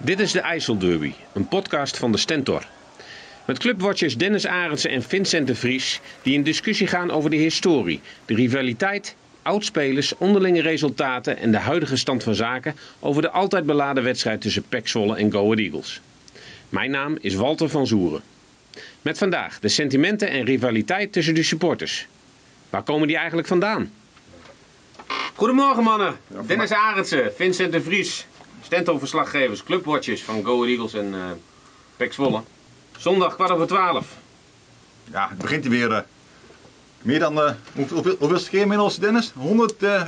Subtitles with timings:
[0.00, 2.66] Dit is de IJsselderby, een podcast van de Stentor.
[3.44, 8.00] Met clubwatchers Dennis Arendsen en Vincent de Vries die in discussie gaan over de historie,
[8.24, 14.02] de rivaliteit, oudspelers, onderlinge resultaten en de huidige stand van zaken over de altijd beladen
[14.02, 16.00] wedstrijd tussen PEC Zwolle en Go Ahead Eagles.
[16.68, 18.22] Mijn naam is Walter van Zoeren.
[19.02, 22.06] Met vandaag de sentimenten en rivaliteit tussen de supporters.
[22.70, 23.92] Waar komen die eigenlijk vandaan?
[25.34, 28.26] Goedemorgen mannen, Dennis Arendsen, Vincent de Vries,
[28.62, 31.24] Stentor-verslaggevers, clubwatchers van Go Eagles en uh,
[31.96, 32.40] PEC Zwolle.
[32.98, 34.06] Zondag kwart over twaalf.
[35.12, 35.92] Ja, het begint weer.
[35.92, 36.00] eh,
[37.02, 37.42] meer dan.
[37.42, 39.32] eh hoeveel, hoeveel, hoeveelste keer inmiddels, Dennis?
[39.36, 40.02] 100 eh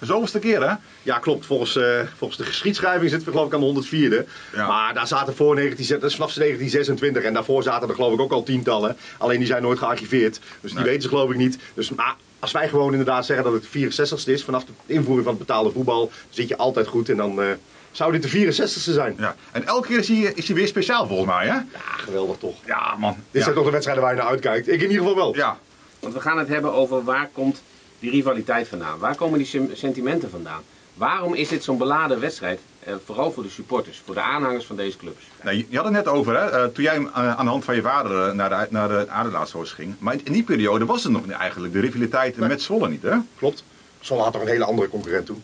[0.00, 0.74] zoveelste keer, hè?
[1.02, 1.46] Ja, klopt.
[1.46, 4.26] Volgens, eh, volgens de geschiedschrijving zitten we geloof ik aan de 104e.
[4.54, 4.66] Ja.
[4.66, 8.20] Maar daar zaten voor 19, dat is vanaf 1926 en daarvoor zaten er geloof ik
[8.20, 8.96] ook al tientallen.
[9.18, 10.40] Alleen die zijn nooit gearchiveerd.
[10.60, 10.84] Dus die Nee.
[10.88, 11.58] weten ze geloof ik niet.
[11.74, 15.34] Dus maar als wij gewoon inderdaad zeggen dat het 64ste is vanaf de invoering van
[15.36, 17.08] het betaalde voetbal, dan zit je altijd goed.
[17.08, 17.48] En dan eh,
[17.92, 19.14] zou dit de 64ste zijn.
[19.18, 19.36] Ja.
[19.52, 21.54] En elke keer is hij, is hij weer speciaal volgens mij, hè?
[21.54, 21.64] Ja,
[21.96, 22.54] geweldig toch.
[22.64, 23.12] Ja, man.
[23.14, 23.42] Dit ja.
[23.42, 24.68] zijn toch de wedstrijden waar je naar uitkijkt.
[24.68, 25.34] Ik in ieder geval wel.
[25.36, 25.58] Ja.
[26.00, 27.62] Want we gaan het hebben over waar komt
[27.98, 28.98] die rivaliteit vandaan?
[28.98, 30.60] Waar komen die sentimenten vandaan?
[30.94, 32.60] Waarom is dit zo'n beladen wedstrijd?
[32.80, 35.24] Eh, vooral voor de supporters, voor de aanhangers van deze clubs.
[35.42, 36.50] Nee, je- je had het net over, hè?
[36.50, 39.72] eh, toen jij eh, aan de hand van je vader naar de, naar de Adelaarshoos
[39.72, 39.94] ging.
[39.98, 43.02] Maar in, in die periode was het nog niet eigenlijk de rivaliteit met Zwolle niet,
[43.02, 43.16] hè?
[43.38, 43.64] Klopt.
[44.00, 45.42] Zwolle had toch een hele andere concurrent toen.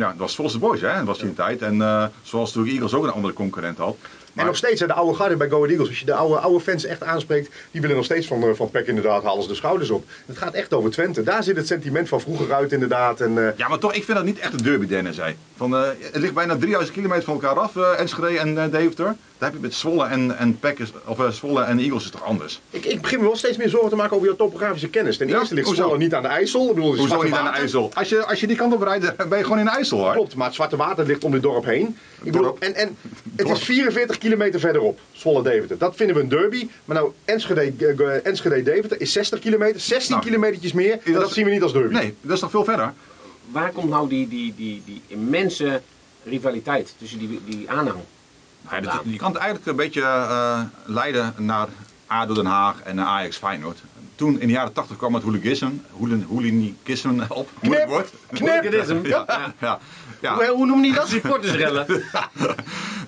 [0.00, 0.94] Ja, dat was Zwolse Boys, hè?
[0.96, 1.62] Dat was die een tijd.
[1.62, 3.96] En eh, zoals natuurlijk Eagles ook een andere concurrent had.
[4.34, 6.60] En nog steeds, hè, de oude garde bij Go Eagles, als je de oude, oude
[6.60, 9.54] fans echt aanspreekt, die willen nog steeds van, eh, van PEC inderdaad, halen ze de
[9.54, 10.04] schouders op.
[10.26, 11.22] Het gaat echt over Twente.
[11.22, 13.20] Daar zit het sentiment van vroeger uit inderdaad.
[13.20, 15.18] En, eh, Ja, maar toch, ik vind dat niet echt een derby, Dennis.
[15.56, 19.16] Van, het ligt bijna 3000 kilometer van elkaar af, eh Enschede en Deventer.
[19.40, 22.10] Daar heb je met Zwolle en, en Peck is- of eh, Zwolle en Eagles is
[22.10, 22.60] toch anders?
[22.70, 25.16] ik, ik begin me wel steeds meer zorgen te maken over jouw topografische kennis.
[25.16, 25.38] Ten Ja?
[25.38, 25.82] eerste ligt Hoezo?
[25.82, 26.68] Zwolle niet aan de IJssel.
[26.68, 27.50] Ik bedoel, Hoezo niet aan de.
[27.58, 27.90] IJssel?
[27.94, 29.98] Als je, als je die kant op rijdt, dan ben je gewoon in de IJssel
[29.98, 30.12] hoor.
[30.12, 31.86] Klopt, maar het Zwarte Water ligt om dit dorp heen.
[32.22, 32.58] Ik bedoel, Dorp.
[32.62, 32.96] en, en
[33.36, 33.56] het Dorp.
[33.58, 35.78] is 44 kilometer verderop, Zwolle-Deventer.
[35.78, 36.68] Dat vinden we een derby.
[36.84, 40.92] Maar nou, Enschede- eh, Enschede-Deventer is 60 kilometer, 16 Nou, kilometertjes meer.
[41.04, 41.94] En dat dat zien we niet als derby.
[41.94, 42.92] Nee, dat is toch veel verder?
[43.50, 45.80] Waar komt nou die, die, die, die immense
[46.24, 47.98] rivaliteit tussen die, die aanhang?
[48.82, 51.66] Dat- je kan het eigenlijk een beetje eh, leiden naar
[52.06, 53.78] ADO Den Haag en naar Ajax Feyenoord.
[54.14, 57.48] Toen in de jaren 80 kwam het hooliganisme, hooligan- hooliganisme op.
[57.60, 58.10] Moeilijk woord.
[58.38, 59.08] Hooliganisme.
[59.08, 59.24] Ja,
[59.60, 59.78] ja,
[60.20, 60.34] ja.
[60.34, 61.08] Hoe, hoe noem je dat?
[61.18, 61.86] Supportersrellen.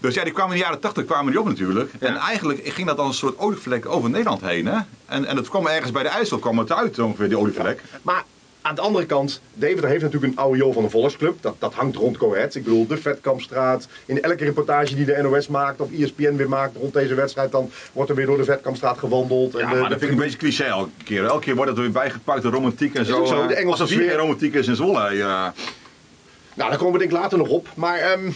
[0.01, 1.93] Dus ja, die kwamen in de jaren 80 kwamen die op natuurlijk.
[1.99, 4.67] En eigenlijk ging dat als een soort olievlek over Nederland heen.
[4.67, 4.79] Hè?
[5.07, 7.83] En, en het kwam ergens bij de IJssel kwam het uit ongeveer, die olievlek.
[8.03, 8.25] Maar
[8.63, 11.37] aan de andere kant, Deventer heeft natuurlijk een oude joh van een volksclub.
[11.43, 12.55] Dat, dat hangt rond Coët.
[12.55, 13.87] Ik bedoel, de Vetkampstraat.
[14.07, 17.71] In elke reportage die de NOS maakt of ESPN weer maakt rond deze wedstrijd, dan
[17.93, 19.55] wordt er weer door de Vetkampstraat gewandeld.
[19.55, 21.25] En Ja, de- maar dat de- vind ik een beetje cliché elke keer.
[21.25, 23.25] Elke keer wordt het er weer bijgepakt, de romantiek en zo.
[23.25, 24.17] zo, de eh, Engelse sfeer.
[24.17, 25.15] romantiek is in Zwolle.
[25.15, 25.55] Ja.
[26.55, 27.69] Nou, daar komen we denk ik later nog op.
[27.75, 28.31] Maar ehm,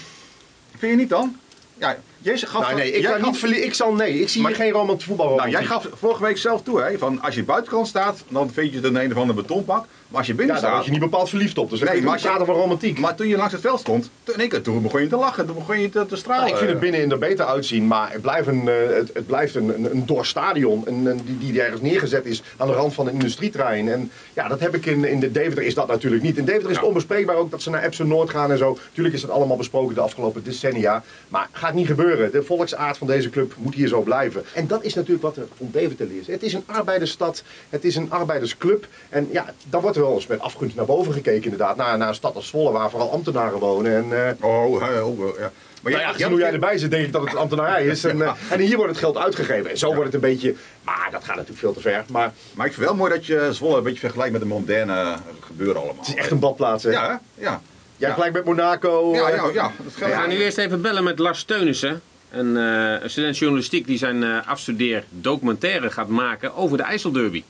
[0.78, 1.36] Vind je niet dan?
[1.78, 2.62] Ja, jij gaf...
[2.62, 5.06] nou, nee, ik, kan gaf- niet ik zal nee, ik zie Maar- hier geen romantiek
[5.06, 5.34] voetbal.
[5.34, 8.70] Nou, jij gaf vorige week zelf toe, hè, van als je buitenkant staat, dan vind
[8.70, 9.84] je het een een of ander betonpak.
[10.08, 10.78] Maar als je binnen Ja, daar staat...
[10.86, 11.70] was je niet bepaald verliefd op.
[11.70, 12.98] Dus dan Nee, maar je- van romantiek.
[12.98, 15.54] Maar toen je langs het veld stond, toen, in toen begon je te lachen, toen
[15.54, 16.40] begon je te, te stralen.
[16.42, 19.26] Nou, ik vind het binnenin er beter uitzien, maar het blijft een, eh, het, het
[19.26, 22.72] blijft een, een, een dor stadion een, een- die, die ergens neergezet is aan de
[22.72, 23.88] rand van een industrietrein.
[23.88, 26.36] En ja, dat heb ik in, in de Deventer is dat natuurlijk niet.
[26.36, 28.78] In Deventer is het onbespreekbaar ook dat ze naar Epsom Noord gaan en zo.
[28.92, 32.15] Tuurlijk is dat allemaal besproken de afgelopen decennia, maar gaat niet gebeuren.
[32.16, 34.44] De volksaard van deze club moet hier zo blijven.
[34.54, 36.26] En dat is natuurlijk wat er om Deventer is.
[36.26, 38.86] Het is een arbeidersstad, het is een arbeidersclub.
[39.08, 41.76] En ja, dan wordt er wel eens met afgunst naar boven gekeken inderdaad.
[41.76, 43.96] Naar, naar een stad als Zwolle waar vooral ambtenaren wonen.
[43.96, 45.52] En, eh, Oh, oh, ja.
[45.82, 48.04] Maar nou ja, gezien hoe jij erbij zit, denk ik dat het ambtenarij is.
[48.16, 49.70] En, eh, en hier wordt het geld uitgegeven.
[49.70, 50.54] En zo wordt het een beetje.
[50.84, 52.04] Maar dat gaat natuurlijk veel te ver.
[52.10, 55.16] Maar Maar ik vind wel mooi dat je Zwolle een beetje vergelijkt met de moderne
[55.40, 55.98] gebeuren allemaal.
[55.98, 56.82] het is echt een badplaats.
[56.82, 56.90] Hè?
[56.90, 57.60] Ja, ja.
[57.96, 58.14] Jij ja.
[58.14, 59.14] gelijk met Monaco.
[59.14, 59.72] Ja, eh, ja, ja.
[59.98, 62.02] We gaan nu eerst even bellen met Lars Teunissen.
[62.30, 67.44] Een, eh, een student journalistiek die zijn eh afstudeer documentaire gaat maken over de IJsselderby.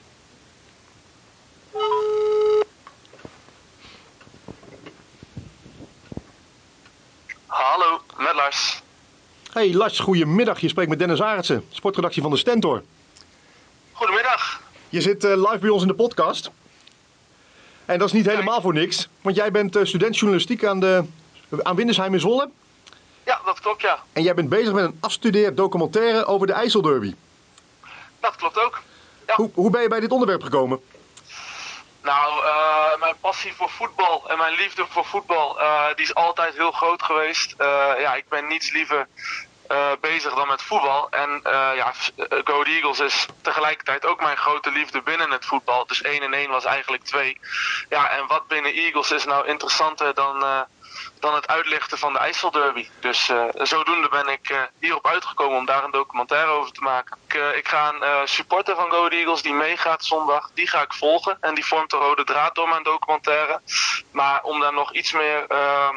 [7.46, 8.82] Hallo, met Lars.
[9.52, 10.60] Hey Lars, goedemiddag.
[10.60, 12.82] Je spreekt met Dennis Arendsen, sportredactie van de Stentor.
[13.92, 14.62] Goedemiddag.
[14.88, 16.50] Je zit eh, live bij ons in de podcast.
[17.86, 19.08] En dat is niet helemaal voor niks.
[19.20, 21.04] Want jij bent eh, student journalistiek aan, de,
[21.62, 22.50] aan Windesheim in Zwolle.
[23.24, 23.98] Ja, dat klopt, ja.
[24.12, 27.14] En jij bent bezig met een afstudeerd documentaire over de IJsselderby.
[28.20, 28.82] Dat klopt ook.
[29.26, 29.34] Ja.
[29.34, 30.80] Hoe, hoe ben je bij dit onderwerp gekomen?
[32.02, 36.56] Nou, uh, mijn passie voor voetbal en mijn liefde voor voetbal, uh, die is altijd
[36.56, 37.54] heel groot geweest.
[37.58, 37.66] Uh,
[37.98, 39.06] ja, ik ben niets liever
[40.00, 41.10] bezig dan met voetbal.
[41.10, 41.40] En
[41.74, 41.92] ja,
[42.44, 45.86] Go Eagles is tegelijkertijd ook mijn grote liefde binnen het voetbal.
[45.86, 47.40] Dus 1 en 1 was eigenlijk 2.
[47.88, 50.66] Ja, en wat binnen Eagles is nou interessanter dan
[51.20, 52.88] dan het uitlichten van de IJsselderby.
[53.00, 57.16] Dus zodoende ben ik hierop uitgekomen om daar een documentaire over te maken.
[57.26, 61.38] Ik, ik ga een supporter van Go Eagles die meegaat zondag, die ga ik volgen.
[61.40, 63.60] En die vormt de rode draad door mijn documentaire.
[64.10, 65.96] Maar om daar nog iets meer ehm,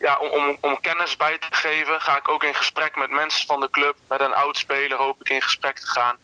[0.00, 3.46] ja, om, om, om, kennis bij te geven, ga ik ook in gesprek met mensen
[3.46, 3.94] van de club.
[4.08, 6.16] Met een oud speler hoop ik in gesprek te gaan.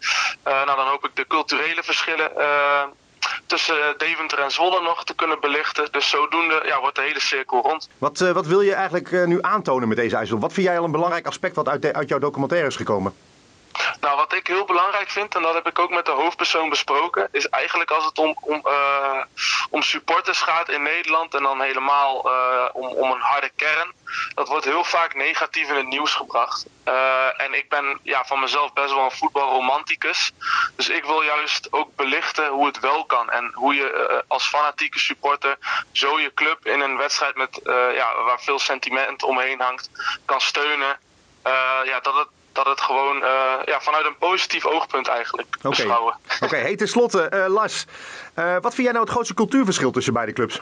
[0.45, 2.31] nou, dan hoop ik de culturele verschillen
[3.47, 5.89] tussen Deventer en Zwolle nog te kunnen belichten.
[5.91, 7.89] Dus zodoende ja, wordt de hele cirkel rond.
[7.99, 10.39] Wat, uh, wat wil je eigenlijk nu aantonen met deze IJssel?
[10.39, 13.15] Wat vind jij al een belangrijk aspect wat uit, uit jouw documentaire is gekomen?
[14.07, 17.29] Nou, wat ik heel belangrijk vind, en dat heb ik ook met de hoofdpersoon besproken,
[17.33, 19.23] is eigenlijk als het om, om, uh,
[19.71, 23.93] om supporters gaat in Nederland en dan helemaal uh, om, om een harde kern.
[24.35, 26.67] Dat wordt heel vaak negatief in het nieuws gebracht.
[26.85, 30.33] Uh, en ik ben ja, van mezelf best wel een voetbalromanticus.
[30.77, 33.31] Dus ik wil juist ook belichten hoe het wel kan.
[33.31, 35.59] En hoe je als fanatieke supporter
[35.93, 37.61] zo je club in een wedstrijd met,
[37.95, 39.91] ja, waar veel sentiment omheen hangt,
[40.25, 40.99] kan steunen.
[41.85, 45.71] ja, dat het dat het gewoon uh, ja, vanuit een positief oogpunt eigenlijk okay.
[45.71, 46.19] beschouwen.
[46.35, 46.61] Oké, okay.
[46.61, 47.85] hey, tenslotte, uh, Lars.
[48.39, 50.61] Uh, wat vind jij nou het grootste cultuurverschil tussen beide clubs?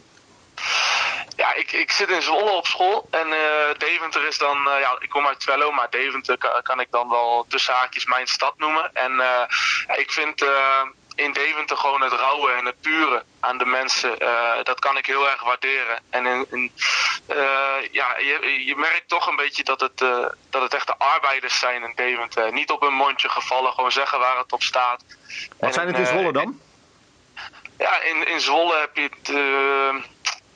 [1.36, 3.26] Ja, ik, ik zit in Zwolle op school en
[3.78, 7.46] Deventer is dan, ja, ik kom uit Twello, maar Deventer kan, kan, ik dan wel
[7.48, 8.90] tussen haakjes mijn stad noemen.
[8.92, 9.22] En
[9.96, 10.44] ik vind
[11.14, 14.22] in Deventer gewoon het rauwe en het pure aan de mensen.
[14.22, 15.98] Uh, dat kan ik heel erg waarderen.
[16.10, 16.72] En in, in,
[17.28, 17.36] uh,
[17.90, 21.58] ja, je, je merkt toch een beetje dat het, uh, dat het echt de arbeiders
[21.58, 22.52] zijn in Deventer.
[22.52, 25.04] Niet op hun mondje gevallen, gewoon zeggen waar het op staat.
[25.58, 26.60] Wat en, zijn het in Zwolle dan?
[27.78, 29.28] Ja, in, in Zwolle heb je het...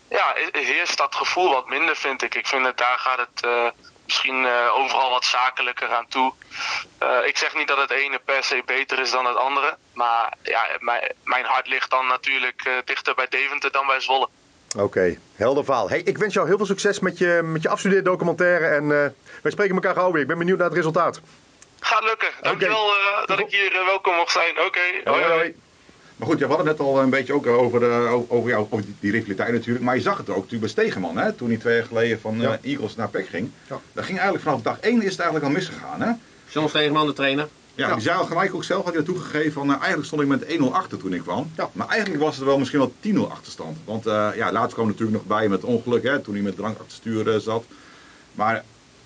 [0.09, 2.35] ja, heerst dat gevoel wat minder, vind ik.
[2.35, 3.73] Ik vind het, daar gaat het
[4.05, 4.48] misschien
[5.19, 6.32] wat zakelijker aan toe.
[7.03, 9.76] Uh, ik zeg niet dat het ene per se beter is dan het andere.
[9.93, 14.29] Maar ja, mijn, mijn hart ligt dan natuurlijk uh, dichter bij Deventer dan bij Zwolle.
[14.75, 15.88] Oké, okay, helder verhaal.
[15.88, 18.67] Hey, ik wens jou heel veel succes met je, met je afstudeerdocumentaire.
[18.67, 18.88] En
[19.43, 20.23] wij spreken elkaar gauw weer.
[20.23, 21.21] Ik ben benieuwd naar het resultaat.
[21.81, 22.29] Gaat lukken.
[22.43, 23.26] Dankjewel okay.
[23.26, 24.50] dat ik hier welkom mocht zijn.
[24.50, 25.00] Oké, okay.
[25.05, 25.35] hoi, hoi.
[25.35, 25.55] hoi.
[26.19, 28.94] Maar goed, je hadden net al een beetje ook over, uh, over, jou, over die,
[29.00, 29.85] die, rivaliteit natuurlijk.
[29.85, 32.41] Maar je zag het ook natuurlijk bij Stegeman, hè, toen hij twee jaar geleden van
[32.41, 32.59] ja.
[32.62, 33.50] uh, Eagles naar PEC ging.
[33.69, 33.81] Ja.
[33.93, 36.00] Dat ging eigenlijk vanaf dag één is het eigenlijk al misgegaan.
[36.00, 36.12] Hè?
[36.49, 37.49] John Stegeman, de trainer.
[37.75, 40.23] Ja, die zei al gelijk ook zelf, had hij naartoe gegeven van, uh, eigenlijk stond
[40.23, 41.50] ik met 1-0 achter toen ik kwam.
[41.56, 41.70] Ja.
[41.73, 43.79] Maar eigenlijk was het wel misschien wel 10-0 achterstand.
[43.85, 46.97] Want ja, later kwam natuurlijk nog bij met ongeluk, hè, toen hij met drank achter
[46.97, 47.64] stuur zat.
[48.32, 48.64] Maar,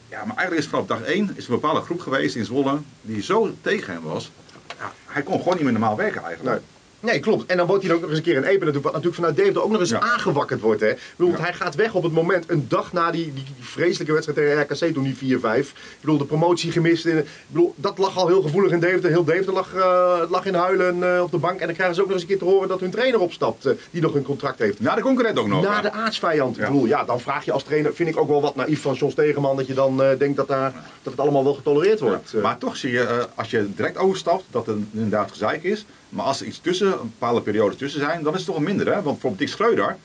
[0.08, 3.23] ja, maar eigenlijk is vanaf dag 1 is een bepaalde groep geweest in Zwolle die
[3.23, 4.31] zo tegen hem was.
[4.79, 6.61] Ja, hij kon gewoon niet meer normaal werken eigenlijk.
[6.61, 6.70] Nee.
[7.03, 7.47] Nee, klopt.
[7.47, 9.37] En dan wordt hij ook nog eens een keer een Epen natuurlijk, wat natuurlijk vanuit
[9.37, 10.01] Deventer ook nog eens ja.
[10.01, 10.81] aangewakkerd wordt.
[10.81, 10.93] Hè.
[11.17, 11.41] Bedoel, ja.
[11.41, 14.63] Hij gaat weg op het moment, een dag na die, die, die vreselijke wedstrijd tegen
[14.63, 15.59] RKC toen die 4-5.
[15.59, 17.07] Ik bedoel, de promotie gemist.
[17.07, 19.11] In, ik bedoel, dat lag al heel gevoelig in Deventer.
[19.11, 21.61] Heel Deventer lag, uh, lag in huilen uh, op de bank.
[21.61, 23.67] En dan krijgen ze ook nog eens een keer te horen dat hun trainer opstapt,
[23.67, 24.81] uh, die nog een contract heeft.
[24.81, 25.63] Na de concurrent ook nog.
[25.63, 26.57] Na de aardsvijand.
[26.57, 26.63] Ja.
[26.63, 28.95] Ik bedoel, ja, dan vraag je als trainer, vind ik ook wel wat naïef van
[28.95, 30.73] John Stegeman, dat je dan denkt dat, daar,
[31.03, 32.35] dat het allemaal wel getolereerd wordt.
[32.43, 35.85] Maar toch zie je, als je direct overstapt, dat het inderdaad gezeik is.
[36.13, 38.63] Maar als er iets tussen, een bepaalde periode tussen zijn, dan is het toch een
[38.63, 38.87] minder.
[38.87, 38.93] Hè?
[38.93, 39.96] Want bijvoorbeeld Dick Schreuder,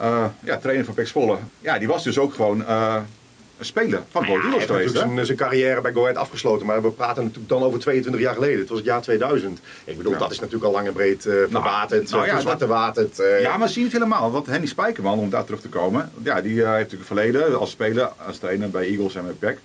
[0.00, 2.96] uh, ja, trainer van Pek Zwolle, ja, die was dus ook gewoon uh,
[3.58, 4.94] een speler van Go Eagles ja, geweest.
[4.94, 8.22] Hij heeft zijn carrière bij Go Ahead afgesloten, maar we praten natuurlijk dan over 22
[8.22, 8.58] jaar geleden.
[8.58, 9.60] Het was het jaar 2000.
[9.84, 10.18] Ik bedoel, ja.
[10.18, 12.40] dat is natuurlijk al lang en breed uh, verwaterd, nou, nou, ja.
[13.18, 14.30] Uh, ja, maar zie je het helemaal.
[14.30, 17.70] Want Henny Spijkerman, om daar terug te komen, ja, die heeft natuurlijk een verleden als
[17.70, 19.58] speler, als trainer bij Eagles en bij Pek.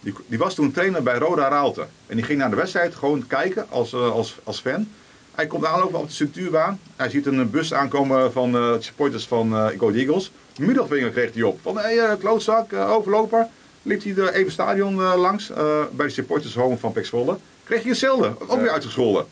[0.00, 1.86] Die, die, was toen trainer bij Roda Raalte.
[2.06, 4.88] En die ging naar de wedstrijd gewoon kijken als, als, als fan.
[5.36, 6.80] Hij komt aanlopen op de structuurbaan.
[6.96, 10.32] Hij ziet een bus aankomen van uh, supporters van uh, Go Eagles.
[10.58, 11.58] Middelvinger kreeg hij op.
[11.62, 13.46] Van hé, hey, uh, klootzak, overloper.
[13.82, 15.52] Liep hij er even stadion langs
[15.92, 17.36] bij de supporters home van Pek Zwolle.
[17.64, 19.26] Kreeg hij hetzelfde, ook weer uitgescholden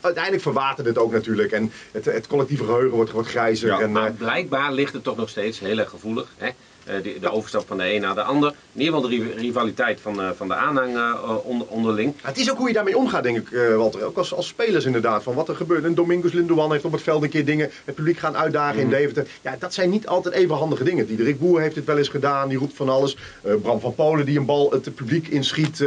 [0.00, 1.52] uiteindelijk verwatert het ook natuurlijk.
[1.52, 3.68] En het, het collectieve geheugen wordt, wordt grijzer.
[3.68, 6.28] Ja, en, maar blijkbaar ligt het toch nog steeds heel erg gevoelig.
[6.36, 6.50] Hè?
[6.88, 8.54] Uh, de, de, overstap van de een naar de ander.
[8.72, 12.14] In ieder geval de rivaliteit van, uh, van de aanhang uh, onder, onderling.
[12.22, 14.04] het is ook hoe je daarmee omgaat, denk ik, Walter.
[14.04, 15.22] Ook als, als spelers inderdaad.
[15.22, 15.84] Van wat er gebeurt.
[15.84, 17.70] En Domingos Lindoan heeft op het veld een keer dingen.
[17.84, 18.82] Het publiek gaan uitdagen mm.
[18.82, 19.26] in Deventer.
[19.42, 21.06] Ja, dat zijn niet altijd even handige dingen.
[21.06, 22.48] Diederik Boer heeft het wel eens gedaan.
[22.48, 23.16] Die roept van alles.
[23.62, 25.84] Bram van Polen die een bal het publiek inschiet.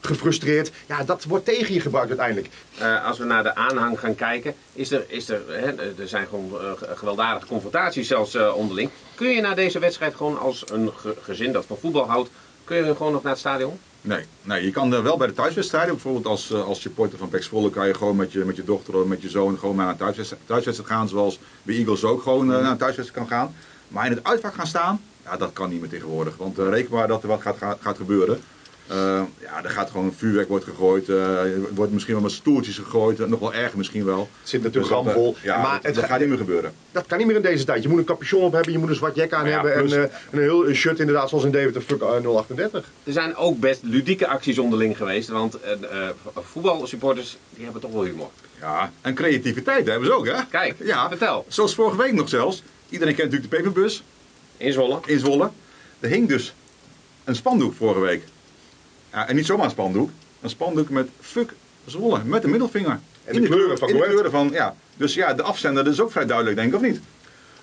[0.00, 0.70] gefrustreerd.
[0.86, 2.48] Ja, dat wordt tegen je gebruikt uiteindelijk.
[3.04, 4.54] als we naar de aanhang gaan kijken.
[4.72, 6.52] Is er, is er, hè, er zijn gewoon
[6.94, 8.90] gewelddadige confrontaties zelfs onderling.
[9.22, 12.30] Kun je naar deze wedstrijd gewoon als een ge gezin dat van voetbal houdt,
[12.64, 13.78] kun je gewoon nog naar het stadion?
[14.00, 17.28] Nee, nee, je kan er wel bij de thuiswedstrijden, bijvoorbeeld als, eh, als supporter van
[17.28, 19.76] Pek Zwolle, kan je gewoon met je, met je dochter of met je zoon gewoon
[19.76, 23.38] naar een thuiswedstrijd, thuiswedstrijd gaan, zoals bij Eagles ook gewoon uh, naar een thuiswedstrijd kan
[23.38, 23.54] gaan.
[23.88, 26.94] Maar in het uitvak gaan staan, ja, dat kan niet meer tegenwoordig, want uh, reken
[26.94, 28.40] maar dat er wat gaat, gaat, gaat gebeuren.
[28.90, 31.08] Uh, ja, er gaat gewoon vuurwerk wordt gegooid.
[31.08, 33.20] Uh, er wordt misschien wel met stoeltjes gegooid.
[33.20, 34.28] Uh, nog wel erg misschien wel.
[34.40, 35.36] Het zit natuurlijk dus ramvol.
[35.42, 36.72] Ja, maar het, dat gaat niet meer gebeuren.
[36.92, 37.82] Dat kan niet meer in deze tijd.
[37.82, 39.72] Je moet een capuchon op hebben, je moet een zwart jack aan ja, hebben.
[39.72, 39.92] Plus...
[39.92, 42.90] En een heel een shirt inderdaad zoals in Deventer Fuck 038.
[43.04, 45.28] Er zijn ook best ludieke acties onderling geweest.
[45.28, 45.58] Want
[46.34, 48.30] voetbalsupporters die hebben toch wel humor.
[48.60, 50.46] Ja, en creativiteit hebben ze ook hè.
[50.50, 51.44] Kijk, ja, vertel.
[51.48, 52.62] Zoals vorige week nog zelfs.
[52.88, 54.02] Iedereen kent natuurlijk de peperbus.
[54.56, 55.00] In Zwolle.
[55.06, 55.50] In Zwolle.
[56.00, 56.54] Er hing dus
[57.24, 58.22] een spandoek vorige week.
[59.12, 60.10] Ja, en niet zomaar een spandoek.
[60.40, 61.52] Een spandoek met fuck
[61.84, 63.00] Zwolle, met de middelvinger.
[63.24, 64.74] En de, de kleuren van in de kleuren van, ja.
[64.96, 67.00] Dus ja, de afzender is ook vrij duidelijk, denk ik, of niet?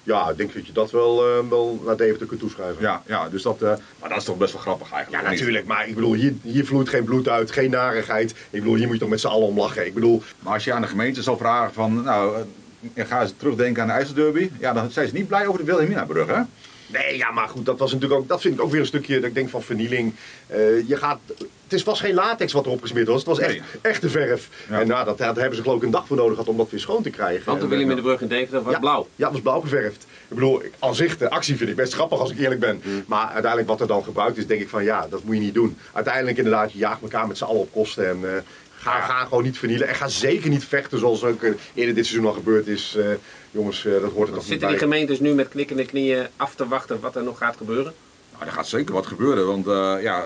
[0.04, 2.82] Ja, ik denk dat je dat wel, uh, wel naar Deventer kunt toeschrijven.
[2.82, 5.24] Ja, ja dus dat, uh, maar dat is toch best wel grappig eigenlijk.
[5.24, 5.66] Ja, natuurlijk.
[5.66, 8.32] Maar ik bedoel, hier, hier vloeit geen bloed uit, geen narigheid.
[8.32, 9.86] Ik bedoel, hier moet je toch met z'n allen om lachen.
[9.86, 10.24] Ik bedoel...
[10.40, 12.44] Maar als je aan de gemeente zal vragen van, nou,
[12.94, 14.50] uh, ga eens terugdenken aan de IJsselderby.
[14.60, 16.42] Ja, dan zijn ze niet blij over de Wilhelminabrug, hè?
[16.92, 19.16] Nee, ja, maar goed, dat was natuurlijk ook, dat vind ik ook weer een stukje,
[19.16, 20.14] dat ik denk van vernieling.
[20.52, 21.20] Uh, je gaat,
[21.68, 23.62] het was geen latex wat erop gesmeerd was, het was echt nee.
[23.82, 24.50] echte verf.
[24.70, 24.80] Ja.
[24.80, 26.70] En nou, dat, daar hebben ze geloof ik een dag voor nodig gehad om dat
[26.70, 27.46] weer schoon te krijgen.
[27.46, 29.08] Want de Willem in de brug in Deventer was ja, blauw.
[29.16, 30.08] Ja, het was blauw geverfd.
[30.28, 32.82] Ik bedoel, aan zich, de actie vind ik best grappig als ik eerlijk ben.
[32.84, 33.04] Mm.
[33.08, 35.54] Maar uiteindelijk wat er dan gebruikt is, denk ik van ja, dat moet je niet
[35.54, 35.78] doen.
[35.94, 38.20] Uiteindelijk inderdaad, je jaagt elkaar met z'n allen op kosten en...
[38.22, 38.30] Uh,
[38.80, 39.02] Ga, ja.
[39.02, 39.88] ga, gewoon niet vernielen.
[39.88, 41.44] En ga zeker niet vechten zoals ook
[41.74, 42.96] eerder dit seizoen al gebeurd is.
[42.98, 43.06] Uh,
[43.52, 46.56] jongens, uh, dat hoort er toch niet Zitten die gemeentes nu met knikkende knieën af
[46.56, 47.94] te wachten wat er nog gaat gebeuren?
[48.34, 49.48] Nou, er gaat zeker wat gebeuren.
[49.48, 50.26] Want uh, ja,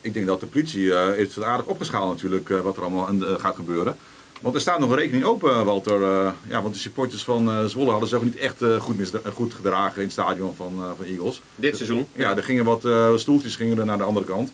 [0.00, 3.96] ik denk dat de politie heeft het aardig opgeschaald natuurlijk wat er allemaal gaat gebeuren.
[4.40, 6.00] Want er staat nog een rekening open, Walter.
[6.48, 10.12] ja, want de supporters van Zwolle hadden zich niet echt goed, goed gedragen in het
[10.12, 11.42] stadion van, van Eagles.
[11.54, 12.06] Dit seizoen?
[12.12, 12.86] Ja, er gingen wat
[13.20, 14.52] stoeltjes gingen er naar de andere kant.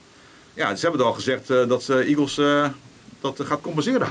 [0.55, 2.39] Ja, ze hebben al gezegd dat ze Eagles
[3.21, 4.09] dat gaat compenseren.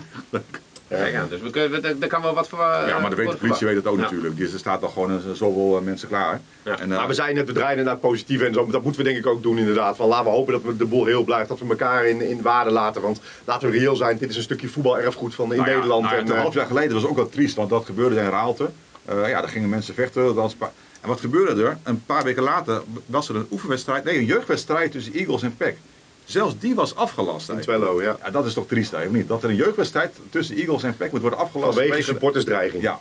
[0.90, 2.60] Ja, ja, dus we kunnen, daar kan wel wat voor.
[2.60, 4.02] Uh, ja, maar de, weet, de politie weet het ook ja.
[4.02, 4.38] natuurlijk.
[4.38, 6.42] Dus er staat al gewoon een, zoveel uh, mensen klaar.
[6.64, 6.80] Ja.
[6.80, 8.66] En, uh, maar we zijn het bedrijf inderdaad positief en zo.
[8.66, 9.96] Dat moeten we denk ik ook doen inderdaad.
[9.96, 11.50] Van, laten we hopen dat we de boel heel blijft.
[11.50, 13.02] Dat we elkaar in, in waarde laten.
[13.02, 14.18] Want laten we reëel zijn.
[14.18, 16.04] Dit is een stukje voetbalerfgoed van in nou Nederland.
[16.04, 17.56] Nou en, een half jaar geleden was ook wel triest.
[17.56, 18.70] Want dat gebeurde in Raalte.
[19.06, 20.36] ja, daar gingen mensen vechten.
[20.36, 20.56] Dat
[21.02, 21.78] en wat gebeurde er?
[21.84, 24.04] Een paar weken later was er een oefenwedstrijd.
[24.04, 25.78] Nee, een jeugdwedstrijd tussen Eagles en PEC.
[26.30, 27.50] Zelfs die was afgelast.
[27.50, 28.18] In Twello, ja.
[28.24, 28.30] ja.
[28.30, 29.28] Dat is toch triest, of niet?
[29.28, 31.78] Dat er een jeugdwedstrijd tussen Eagles en PEC moet worden afgelast.
[31.78, 32.84] Vanwege supportersdreiging.
[32.84, 33.00] Ja.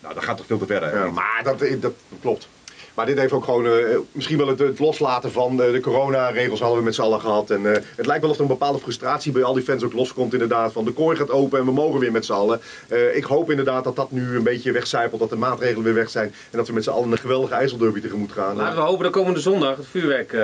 [0.00, 2.48] Nou, dat gaat toch veel te ver, ja, Maar dat, dat, klopt.
[2.94, 6.60] Maar dit heeft ook gewoon, uh, misschien wel het, het, loslaten van de, de coronaregels
[6.60, 7.50] hadden we met z'n allen gehad.
[7.50, 9.92] En uh, het lijkt wel of er een bepaalde frustratie bij al die fans ook
[9.92, 10.72] loskomt inderdaad.
[10.72, 12.60] Van de kooi gaat open en we mogen weer met z'n allen.
[12.88, 16.10] Uh, ik hoop inderdaad dat dat nu een beetje wegcijpelt, dat de maatregelen weer weg
[16.10, 16.34] zijn.
[16.50, 18.56] En dat we met z'n allen een geweldige IJsselderby tegemoet gaan.
[18.56, 20.36] Laten we hopen dat komende zondag het vuurwerk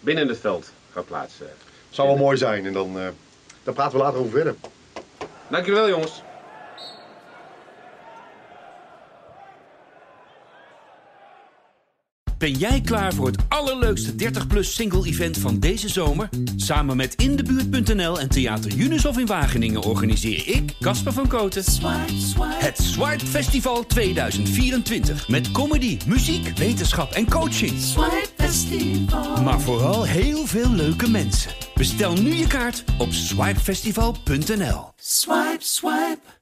[0.00, 1.46] binnen het veld gaat plaatsen.
[1.96, 3.06] Zou wel mooi zijn en dan, uh,
[3.62, 4.54] daar praten we later over verder.
[5.48, 6.22] Dankjewel jongens.
[12.38, 16.28] Ben jij klaar voor het allerleukste 30-plus single-event van deze zomer?
[16.56, 21.64] Samen met Indebuurt.nl en Theater Junushof in Wageningen organiseer ik, Casper van Koten,
[22.40, 25.28] het Swipe Festival 2024.
[25.28, 27.72] Met comedy, muziek, wetenschap en coaching.
[27.78, 29.42] Swipe Festival.
[29.42, 31.52] Maar vooral heel veel leuke mensen.
[31.74, 34.90] Bestel nu je kaart op swipefestival.nl.
[34.96, 36.35] Swipe, swipe.